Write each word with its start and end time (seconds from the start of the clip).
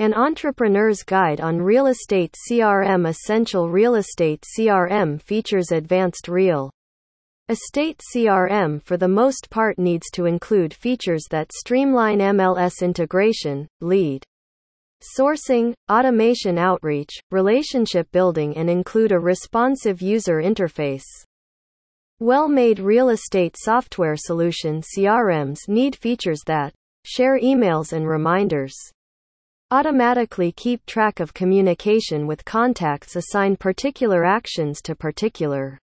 An 0.00 0.12
Entrepreneur's 0.12 1.04
Guide 1.04 1.40
on 1.40 1.62
Real 1.62 1.86
Estate 1.86 2.36
CRM 2.50 3.06
Essential 3.06 3.70
Real 3.70 3.94
Estate 3.94 4.44
CRM 4.58 5.22
features 5.22 5.70
advanced 5.70 6.26
real 6.26 6.68
estate 7.48 8.00
CRM 8.12 8.82
for 8.82 8.96
the 8.96 9.06
most 9.06 9.48
part 9.50 9.78
needs 9.78 10.10
to 10.14 10.24
include 10.24 10.74
features 10.74 11.22
that 11.30 11.52
streamline 11.52 12.18
MLS 12.18 12.82
integration, 12.82 13.68
lead 13.80 14.24
sourcing, 15.16 15.72
automation 15.88 16.58
outreach, 16.58 17.12
relationship 17.30 18.10
building, 18.10 18.56
and 18.56 18.68
include 18.68 19.12
a 19.12 19.20
responsive 19.20 20.02
user 20.02 20.42
interface. 20.42 21.06
Well 22.18 22.48
made 22.48 22.80
real 22.80 23.10
estate 23.10 23.54
software 23.56 24.16
solution 24.16 24.82
CRMs 24.82 25.68
need 25.68 25.94
features 25.94 26.40
that 26.46 26.74
share 27.04 27.38
emails 27.38 27.92
and 27.92 28.08
reminders 28.08 28.74
automatically 29.74 30.52
keep 30.52 30.86
track 30.86 31.18
of 31.18 31.34
communication 31.34 32.28
with 32.28 32.44
contacts 32.44 33.16
assign 33.16 33.56
particular 33.56 34.24
actions 34.24 34.80
to 34.80 34.94
particular 34.94 35.76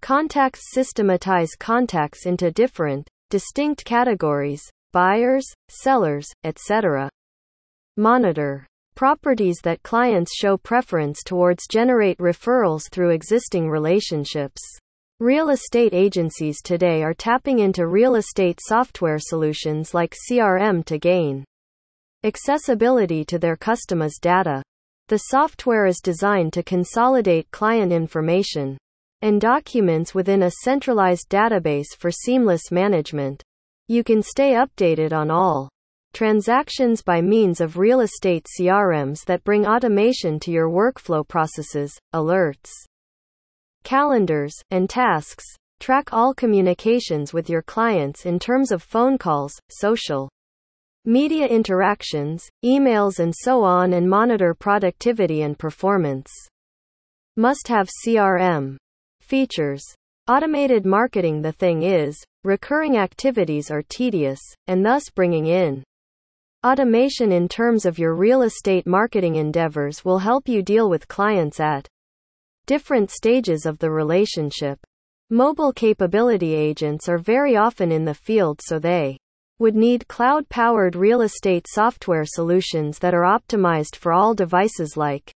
contacts 0.00 0.72
systematize 0.72 1.50
contacts 1.58 2.24
into 2.24 2.50
different 2.50 3.06
distinct 3.28 3.84
categories 3.84 4.62
buyers 4.92 5.44
sellers 5.68 6.26
etc 6.44 7.10
monitor 7.98 8.66
properties 8.94 9.58
that 9.62 9.82
clients 9.82 10.34
show 10.34 10.56
preference 10.56 11.22
towards 11.22 11.66
generate 11.70 12.16
referrals 12.16 12.82
through 12.90 13.10
existing 13.10 13.68
relationships. 13.68 14.60
Real 15.18 15.50
estate 15.50 15.92
agencies 15.92 16.62
today 16.62 17.02
are 17.02 17.12
tapping 17.12 17.58
into 17.58 17.86
real 17.86 18.14
estate 18.14 18.58
software 18.66 19.18
solutions 19.18 19.92
like 19.92 20.14
CRM 20.30 20.82
to 20.86 20.98
gain 20.98 21.44
accessibility 22.24 23.24
to 23.24 23.38
their 23.38 23.56
customers' 23.56 24.18
data. 24.20 24.62
The 25.08 25.18
software 25.18 25.86
is 25.86 26.00
designed 26.00 26.52
to 26.52 26.62
consolidate 26.62 27.50
client 27.50 27.92
information 27.92 28.78
and 29.22 29.40
documents 29.40 30.14
within 30.14 30.44
a 30.44 30.52
centralized 30.62 31.28
database 31.28 31.96
for 31.98 32.10
seamless 32.10 32.70
management. 32.70 33.42
You 33.88 34.04
can 34.04 34.22
stay 34.22 34.52
updated 34.52 35.12
on 35.12 35.30
all 35.30 35.68
transactions 36.12 37.02
by 37.02 37.20
means 37.20 37.60
of 37.60 37.76
real 37.76 38.00
estate 38.00 38.46
CRMs 38.58 39.24
that 39.26 39.44
bring 39.44 39.66
automation 39.66 40.40
to 40.40 40.50
your 40.50 40.68
workflow 40.68 41.26
processes, 41.26 41.96
alerts, 42.14 42.70
calendars, 43.84 44.54
and 44.70 44.88
tasks. 44.88 45.44
Track 45.80 46.12
all 46.12 46.34
communications 46.34 47.32
with 47.32 47.48
your 47.48 47.62
clients 47.62 48.26
in 48.26 48.38
terms 48.38 48.70
of 48.70 48.82
phone 48.82 49.16
calls, 49.16 49.58
social 49.70 50.28
media 51.10 51.44
interactions, 51.44 52.48
emails, 52.64 53.18
and 53.18 53.34
so 53.36 53.64
on, 53.64 53.94
and 53.94 54.08
monitor 54.08 54.54
productivity 54.54 55.42
and 55.42 55.58
performance. 55.58 56.30
Must 57.36 57.66
have 57.66 57.90
CRM 58.06 58.76
features. 59.20 59.82
Automated 60.28 60.86
marketing 60.86 61.42
The 61.42 61.50
thing 61.50 61.82
is, 61.82 62.16
recurring 62.44 62.96
activities 62.96 63.72
are 63.72 63.82
tedious, 63.88 64.38
and 64.68 64.86
thus 64.86 65.10
bringing 65.10 65.46
in 65.46 65.82
automation 66.64 67.32
in 67.32 67.48
terms 67.48 67.86
of 67.86 67.98
your 67.98 68.14
real 68.14 68.42
estate 68.42 68.86
marketing 68.86 69.34
endeavors 69.34 70.04
will 70.04 70.20
help 70.20 70.46
you 70.46 70.62
deal 70.62 70.88
with 70.88 71.08
clients 71.08 71.58
at 71.58 71.88
different 72.66 73.10
stages 73.10 73.66
of 73.66 73.80
the 73.80 73.90
relationship. 73.90 74.78
Mobile 75.28 75.72
capability 75.72 76.54
agents 76.54 77.08
are 77.08 77.18
very 77.18 77.56
often 77.56 77.90
in 77.90 78.04
the 78.04 78.14
field, 78.14 78.60
so 78.62 78.78
they 78.78 79.18
would 79.60 79.76
need 79.76 80.08
cloud 80.08 80.48
powered 80.48 80.96
real 80.96 81.20
estate 81.20 81.66
software 81.68 82.24
solutions 82.24 82.98
that 82.98 83.14
are 83.14 83.22
optimized 83.22 83.94
for 83.94 84.10
all 84.10 84.34
devices 84.34 84.96
like 84.96 85.30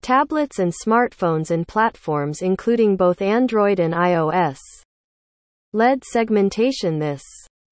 tablets 0.00 0.58
and 0.58 0.72
smartphones 0.72 1.50
and 1.50 1.68
platforms 1.68 2.42
including 2.42 2.96
both 2.96 3.22
Android 3.22 3.78
and 3.78 3.94
iOS. 3.94 4.58
LED 5.74 6.02
segmentation 6.02 6.98
This 6.98 7.22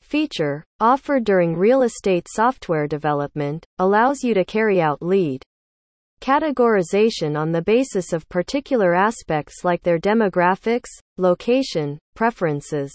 feature, 0.02 0.62
offered 0.80 1.24
during 1.24 1.56
real 1.56 1.82
estate 1.82 2.26
software 2.30 2.86
development, 2.86 3.64
allows 3.78 4.22
you 4.22 4.34
to 4.34 4.44
carry 4.44 4.80
out 4.80 5.00
lead 5.00 5.42
categorization 6.20 7.38
on 7.38 7.52
the 7.52 7.62
basis 7.62 8.12
of 8.12 8.28
particular 8.28 8.94
aspects 8.94 9.64
like 9.64 9.82
their 9.82 9.98
demographics, 9.98 10.90
location, 11.16 11.98
preferences, 12.14 12.92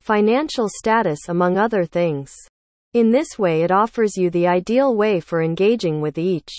financial 0.00 0.68
status 0.68 1.28
among 1.28 1.58
other 1.58 1.84
things. 1.84 2.32
In 2.94 3.10
this 3.10 3.38
way 3.38 3.62
it 3.62 3.70
offers 3.70 4.16
you 4.16 4.30
the 4.30 4.46
ideal 4.46 4.96
way 4.96 5.20
for 5.20 5.42
engaging 5.42 6.00
with 6.00 6.18
each 6.18 6.50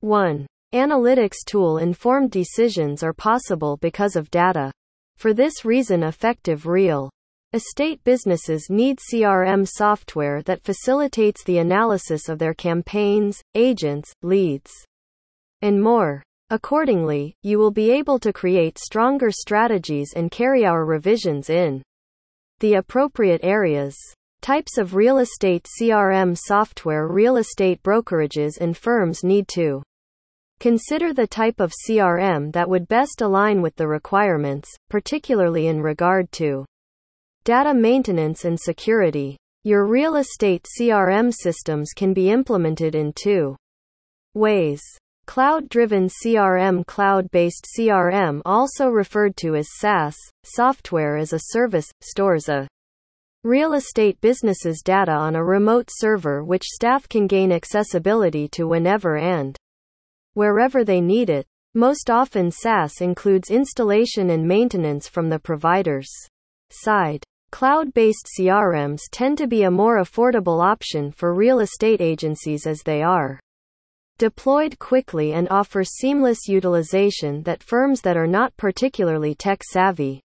1. 0.00 0.46
Analytics 0.74 1.44
tool 1.46 1.78
informed 1.78 2.30
decisions 2.30 3.02
are 3.02 3.12
possible 3.12 3.76
because 3.78 4.16
of 4.16 4.30
data. 4.30 4.72
For 5.16 5.32
this 5.32 5.64
reason 5.64 6.02
effective 6.02 6.66
real 6.66 7.10
estate 7.52 8.02
businesses 8.04 8.66
need 8.68 8.98
CRM 8.98 9.66
software 9.66 10.42
that 10.42 10.62
facilitates 10.62 11.44
the 11.44 11.58
analysis 11.58 12.28
of 12.28 12.38
their 12.38 12.52
campaigns, 12.52 13.40
agents, 13.54 14.12
leads, 14.22 14.70
and 15.62 15.82
more. 15.82 16.22
Accordingly, 16.50 17.34
you 17.42 17.58
will 17.58 17.70
be 17.70 17.90
able 17.90 18.18
to 18.18 18.32
create 18.32 18.78
stronger 18.78 19.30
strategies 19.30 20.12
and 20.14 20.30
carry 20.30 20.66
our 20.66 20.84
revisions 20.84 21.48
in 21.48 21.82
the 22.60 22.74
appropriate 22.74 23.40
areas. 23.42 23.96
Types 24.40 24.78
of 24.78 24.94
real 24.94 25.18
estate 25.18 25.66
CRM 25.80 26.36
software 26.38 27.08
Real 27.08 27.36
estate 27.36 27.82
brokerages 27.82 28.58
and 28.60 28.76
firms 28.76 29.24
need 29.24 29.48
to 29.48 29.82
consider 30.60 31.12
the 31.12 31.26
type 31.26 31.60
of 31.60 31.72
CRM 31.86 32.52
that 32.52 32.68
would 32.68 32.88
best 32.88 33.20
align 33.20 33.60
with 33.60 33.76
the 33.76 33.86
requirements, 33.86 34.70
particularly 34.88 35.66
in 35.66 35.82
regard 35.82 36.30
to 36.32 36.64
data 37.44 37.74
maintenance 37.74 38.44
and 38.44 38.58
security. 38.58 39.36
Your 39.64 39.84
real 39.84 40.16
estate 40.16 40.66
CRM 40.78 41.34
systems 41.34 41.90
can 41.94 42.14
be 42.14 42.30
implemented 42.30 42.94
in 42.94 43.12
two 43.12 43.56
ways. 44.34 44.80
Cloud-driven 45.26 46.08
CRM 46.08 46.86
Cloud-based 46.86 47.66
CRM 47.76 48.40
also 48.44 48.88
referred 48.88 49.36
to 49.36 49.54
as 49.56 49.68
SaaS, 49.78 50.16
software 50.44 51.16
as 51.16 51.32
a 51.32 51.40
service, 51.50 51.90
stores 52.00 52.48
a 52.48 52.68
real 53.44 53.74
estate 53.74 54.20
business's 54.20 54.82
data 54.82 55.12
on 55.12 55.36
a 55.36 55.44
remote 55.44 55.88
server 55.90 56.42
which 56.42 56.64
staff 56.64 57.08
can 57.08 57.26
gain 57.26 57.52
accessibility 57.52 58.48
to 58.48 58.66
whenever 58.66 59.16
and 59.16 59.56
wherever 60.34 60.84
they 60.84 61.00
need 61.00 61.28
it. 61.28 61.46
Most 61.74 62.08
often 62.08 62.50
SaaS 62.50 63.00
includes 63.00 63.50
installation 63.50 64.30
and 64.30 64.48
maintenance 64.48 65.06
from 65.06 65.28
the 65.28 65.38
provider's 65.38 66.08
side. 66.70 67.22
Cloud-based 67.50 68.28
CRMs 68.38 69.02
tend 69.12 69.38
to 69.38 69.46
be 69.46 69.64
a 69.64 69.70
more 69.70 69.98
affordable 69.98 70.64
option 70.64 71.10
for 71.10 71.34
real 71.34 71.60
estate 71.60 72.00
agencies 72.00 72.66
as 72.66 72.82
they 72.82 73.02
are 73.02 73.38
deployed 74.18 74.78
quickly 74.78 75.32
and 75.32 75.48
offer 75.50 75.84
seamless 75.84 76.48
utilization 76.48 77.42
that 77.42 77.62
firms 77.62 78.00
that 78.00 78.16
are 78.16 78.26
not 78.26 78.56
particularly 78.56 79.34
tech 79.34 79.62
savvy 79.62 80.20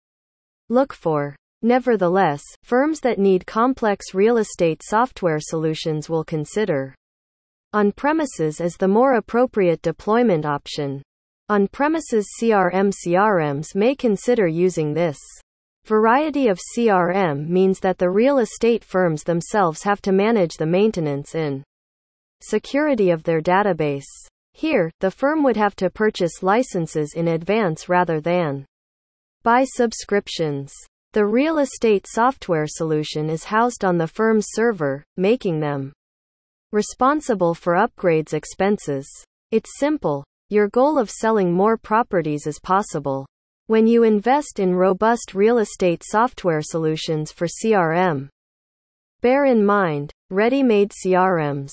look 0.69 0.93
for. 0.93 1.35
Nevertheless, 1.61 2.41
firms 2.63 3.01
that 3.01 3.19
need 3.19 3.45
complex 3.45 4.13
real 4.13 4.37
estate 4.37 4.81
software 4.81 5.39
solutions 5.41 6.09
will 6.09 6.23
consider 6.23 6.95
on 7.73 7.91
premises 7.91 8.61
as 8.61 8.77
the 8.77 8.87
more 8.87 9.15
appropriate 9.15 9.81
deployment 9.81 10.45
option. 10.45 11.01
On 11.49 11.67
premises 11.67 12.27
CRM 12.39 12.93
CRMs 12.93 13.75
may 13.75 13.93
consider 13.95 14.47
using 14.47 14.93
this. 14.93 15.17
Variety 15.85 16.47
of 16.47 16.59
CRM 16.75 17.47
means 17.47 17.79
that 17.79 17.97
the 17.97 18.09
real 18.09 18.39
estate 18.39 18.83
firms 18.83 19.23
themselves 19.23 19.83
have 19.83 20.01
to 20.03 20.11
manage 20.11 20.55
the 20.55 20.65
maintenance 20.65 21.35
in 21.35 21.63
security 22.41 23.09
of 23.09 23.23
their 23.23 23.41
database. 23.41 24.05
Here, 24.53 24.91
the 24.99 25.11
firm 25.11 25.43
would 25.43 25.57
have 25.57 25.75
to 25.77 25.89
purchase 25.89 26.41
licenses 26.43 27.13
in 27.15 27.29
advance 27.29 27.87
rather 27.87 28.19
than 28.19 28.65
buy 29.43 29.63
subscriptions. 29.63 30.73
The 31.13 31.25
real 31.25 31.59
estate 31.59 32.05
software 32.07 32.67
solution 32.67 33.29
is 33.29 33.45
housed 33.45 33.83
on 33.83 33.97
the 33.97 34.07
firm's 34.07 34.47
server, 34.49 35.03
making 35.17 35.59
them 35.59 35.93
responsible 36.71 37.53
for 37.53 37.73
upgrades 37.73 38.33
expenses. 38.33 39.07
It's 39.51 39.79
simple. 39.79 40.23
Your 40.49 40.67
goal 40.67 40.99
of 40.99 41.09
selling 41.09 41.51
more 41.51 41.77
properties 41.77 42.47
is 42.47 42.59
possible. 42.59 43.25
When 43.67 43.87
you 43.87 44.03
invest 44.03 44.59
in 44.59 44.75
robust 44.75 45.33
real 45.33 45.59
estate 45.59 46.03
software 46.05 46.61
solutions 46.61 47.31
for 47.31 47.47
CRM, 47.47 48.29
bear 49.21 49.45
in 49.45 49.65
mind, 49.65 50.11
ready 50.29 50.63
made 50.63 50.91
CRMs 50.91 51.71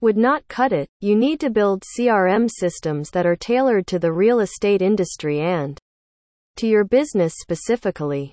would 0.00 0.16
not 0.16 0.46
cut 0.48 0.72
it. 0.72 0.88
You 1.00 1.16
need 1.16 1.40
to 1.40 1.50
build 1.50 1.82
CRM 1.96 2.48
systems 2.50 3.10
that 3.10 3.26
are 3.26 3.36
tailored 3.36 3.86
to 3.88 3.98
the 3.98 4.12
real 4.12 4.40
estate 4.40 4.82
industry 4.82 5.40
and 5.40 5.78
to 6.56 6.66
your 6.66 6.84
business 6.84 7.34
specifically. 7.38 8.32